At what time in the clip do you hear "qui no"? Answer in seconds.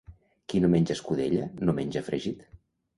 0.53-0.71